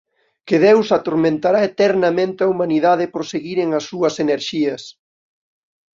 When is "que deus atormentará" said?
0.47-1.59